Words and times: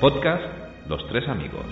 Podcast 0.00 0.42
Los 0.88 1.06
Tres 1.08 1.28
Amigos. 1.28 1.66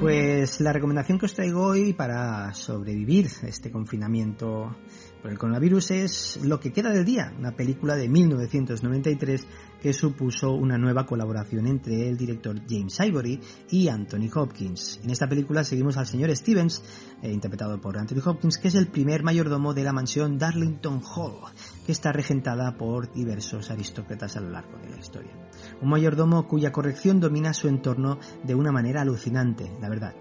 Pues 0.00 0.60
la 0.60 0.72
recomendación 0.72 1.18
que 1.18 1.26
os 1.26 1.34
traigo 1.34 1.66
hoy 1.66 1.92
para 1.92 2.54
sobrevivir 2.54 3.26
este 3.42 3.70
confinamiento 3.70 4.76
por 5.20 5.30
el 5.30 5.38
coronavirus 5.38 5.90
es 5.90 6.40
Lo 6.44 6.60
que 6.60 6.72
queda 6.72 6.90
del 6.90 7.04
día, 7.04 7.34
una 7.36 7.56
película 7.56 7.96
de 7.96 8.08
1993 8.08 9.46
que 9.82 9.92
supuso 9.92 10.52
una 10.52 10.78
nueva 10.78 11.04
colaboración 11.04 11.66
entre 11.66 12.08
el 12.08 12.16
director 12.16 12.56
James 12.68 12.98
Ivory 13.00 13.40
y 13.70 13.88
Anthony 13.88 14.30
Hopkins. 14.32 15.00
En 15.02 15.10
esta 15.10 15.28
película 15.28 15.64
seguimos 15.64 15.96
al 15.96 16.06
señor 16.06 16.34
Stevens, 16.34 16.82
eh, 17.20 17.32
interpretado 17.32 17.80
por 17.80 17.98
Anthony 17.98 18.22
Hopkins, 18.24 18.58
que 18.58 18.68
es 18.68 18.76
el 18.76 18.86
primer 18.86 19.22
mayordomo 19.22 19.74
de 19.74 19.82
la 19.84 19.92
mansión 19.92 20.38
Darlington 20.38 21.02
Hall, 21.02 21.52
que 21.88 21.92
está 21.92 22.12
regentada 22.12 22.76
por 22.76 23.10
diversos 23.12 23.70
aristócratas 23.70 24.36
a 24.36 24.40
lo 24.40 24.50
largo 24.50 24.76
de 24.76 24.90
la 24.90 24.98
historia. 24.98 25.32
Un 25.80 25.88
mayordomo 25.88 26.46
cuya 26.46 26.70
corrección 26.70 27.18
domina 27.18 27.54
su 27.54 27.66
entorno 27.66 28.18
de 28.44 28.54
una 28.54 28.70
manera 28.72 29.00
alucinante, 29.00 29.72
la 29.80 29.88
verdad 29.88 30.14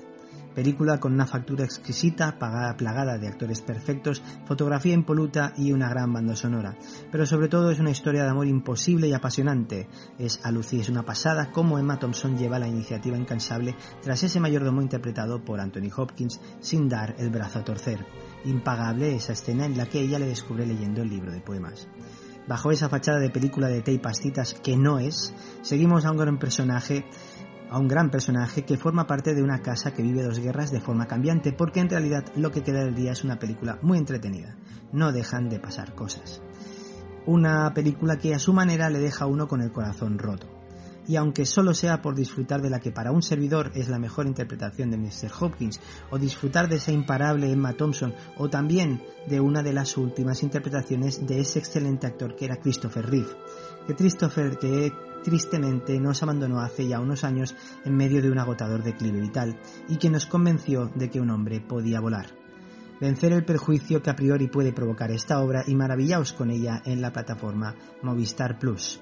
película 0.58 1.00
con 1.00 1.14
una 1.14 1.28
factura 1.28 1.66
exquisita, 1.66 2.40
plagada 2.40 3.20
de 3.20 3.28
actores 3.28 3.62
perfectos, 3.62 4.24
fotografía 4.48 4.96
impoluta 4.96 5.54
y 5.56 5.72
una 5.72 5.88
gran 5.88 6.12
banda 6.12 6.36
sonora. 6.36 6.76
Pero 7.12 7.28
sobre 7.28 7.48
todo 7.48 7.70
es 7.70 7.78
una 7.78 7.92
historia 7.92 8.24
de 8.24 8.32
amor 8.32 8.48
imposible 8.48 9.08
y 9.08 9.14
apasionante. 9.14 9.88
Es 10.18 10.44
a 10.44 10.50
Lucy 10.50 10.80
es 10.80 10.90
una 10.90 11.04
pasada 11.04 11.52
cómo 11.52 11.78
Emma 11.78 12.00
Thompson 12.00 12.40
lleva 12.40 12.58
la 12.58 12.68
iniciativa 12.68 13.16
incansable 13.16 13.76
tras 14.02 14.24
ese 14.24 14.40
mayordomo 14.40 14.82
interpretado 14.82 15.46
por 15.46 15.60
Anthony 15.60 15.92
Hopkins 15.96 16.42
sin 16.60 16.90
dar 16.90 17.14
el 17.20 17.30
brazo 17.30 17.60
a 17.60 17.64
torcer. 17.64 18.04
Impagable 18.44 19.14
esa 19.14 19.34
escena 19.34 19.68
en 19.68 19.78
la 19.78 19.86
que 19.86 20.00
ella 20.00 20.18
le 20.18 20.26
descubre 20.26 20.66
leyendo 20.66 21.04
el 21.04 21.10
libro 21.10 21.32
de 21.32 21.42
poemas. 21.42 21.88
Bajo 22.48 22.72
esa 22.72 22.90
fachada 22.90 23.20
de 23.20 23.30
película 23.30 23.68
de 23.68 23.84
té 23.84 24.00
pastitas 24.00 24.56
que 24.56 24.76
no 24.76 24.98
es, 24.98 25.36
seguimos 25.62 26.06
a 26.06 26.12
un 26.12 26.18
gran 26.18 26.40
personaje 26.40 27.06
a 27.70 27.80
un 27.80 27.88
gran 27.88 28.10
personaje 28.10 28.64
que 28.64 28.78
forma 28.78 29.08
parte 29.08 29.34
de 29.34 29.44
una 29.44 29.62
casa 29.62 29.94
que 29.94 30.02
vive 30.02 30.24
dos 30.24 30.40
guerras 30.40 30.72
de 30.72 30.80
forma 30.80 31.08
cambiante, 31.08 31.54
porque 31.54 31.80
en 31.80 31.90
realidad 31.90 32.26
lo 32.36 32.52
que 32.52 32.64
queda 32.64 32.84
del 32.84 32.96
día 32.96 33.12
es 33.12 33.24
una 33.24 33.40
película 33.40 33.80
muy 33.82 33.98
entretenida. 33.98 34.56
No 34.92 35.12
dejan 35.12 35.50
de 35.50 35.60
pasar 35.60 35.94
cosas. 35.96 36.42
Una 37.26 37.74
película 37.74 38.18
que 38.18 38.34
a 38.34 38.40
su 38.40 38.54
manera 38.54 38.90
le 38.90 39.00
deja 39.00 39.26
a 39.26 39.28
uno 39.28 39.48
con 39.48 39.62
el 39.62 39.72
corazón 39.72 40.18
roto. 40.18 40.48
Y 41.08 41.16
aunque 41.16 41.46
solo 41.46 41.74
sea 41.74 42.02
por 42.02 42.16
disfrutar 42.16 42.62
de 42.62 42.70
la 42.70 42.80
que 42.80 42.92
para 42.92 43.12
un 43.12 43.22
servidor 43.24 43.72
es 43.76 43.88
la 43.88 43.98
mejor 43.98 44.28
interpretación 44.28 44.92
de 44.92 44.98
Mr. 44.98 45.32
Hopkins, 45.40 45.80
o 46.12 46.18
disfrutar 46.18 46.68
de 46.68 46.76
esa 46.76 46.92
imparable 46.92 47.52
Emma 47.52 47.74
Thompson, 47.74 48.14
o 48.38 48.50
también 48.50 49.02
de 49.28 49.40
una 49.40 49.64
de 49.64 49.74
las 49.74 49.96
últimas 49.96 50.44
interpretaciones 50.44 51.26
de 51.26 51.40
ese 51.40 51.60
excelente 51.60 52.08
actor 52.08 52.36
que 52.36 52.46
era 52.46 52.58
Christopher 52.58 53.10
Reeve, 53.10 53.38
que 53.88 53.96
Christopher 53.96 54.58
que 54.58 54.92
tristemente 55.24 56.00
nos 56.00 56.24
abandonó 56.24 56.62
hace 56.62 56.88
ya 56.88 57.00
unos 57.00 57.24
años 57.24 57.56
en 57.86 57.96
medio 57.96 58.22
de 58.22 58.32
un 58.32 58.40
agotador 58.40 58.84
declive 58.84 59.20
vital 59.20 59.60
y 59.88 59.98
que 59.98 60.10
nos 60.10 60.26
convenció 60.26 60.92
de 60.96 61.10
que 61.10 61.20
un 61.20 61.30
hombre 61.30 61.60
podía 61.60 62.00
volar. 62.00 62.28
Vencer 63.00 63.32
el 63.32 63.46
perjuicio 63.46 64.02
que 64.02 64.10
a 64.10 64.16
priori 64.16 64.48
puede 64.48 64.74
provocar 64.74 65.12
esta 65.12 65.40
obra 65.40 65.64
y 65.68 65.76
maravillaos 65.76 66.34
con 66.34 66.50
ella 66.50 66.82
en 66.86 67.02
la 67.02 67.14
plataforma 67.14 67.76
Movistar 68.02 68.58
Plus. 68.58 69.02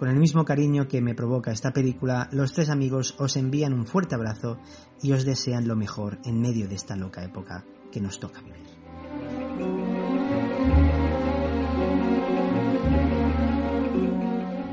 Con 0.00 0.08
el 0.08 0.16
mismo 0.16 0.46
cariño 0.46 0.88
que 0.88 1.02
me 1.02 1.14
provoca 1.14 1.52
esta 1.52 1.72
película, 1.72 2.30
los 2.32 2.54
tres 2.54 2.70
amigos 2.70 3.14
os 3.18 3.36
envían 3.36 3.74
un 3.74 3.84
fuerte 3.84 4.14
abrazo 4.14 4.56
y 5.02 5.12
os 5.12 5.26
desean 5.26 5.68
lo 5.68 5.76
mejor 5.76 6.16
en 6.24 6.40
medio 6.40 6.66
de 6.68 6.74
esta 6.74 6.96
loca 6.96 7.22
época 7.22 7.64
que 7.92 8.00
nos 8.00 8.18
toca 8.18 8.40
vivir. 8.40 8.64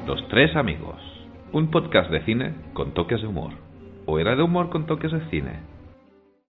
Los 0.05 0.25
Tres 0.29 0.55
Amigos, 0.55 1.01
un 1.51 1.71
podcast 1.71 2.09
de 2.09 2.23
cine 2.23 2.55
con 2.73 2.93
toques 2.93 3.19
de 3.19 3.27
humor. 3.27 3.51
¿O 4.05 4.19
era 4.19 4.33
de 4.33 4.43
humor 4.43 4.69
con 4.69 4.85
toques 4.85 5.11
de 5.11 5.29
cine? 5.29 5.59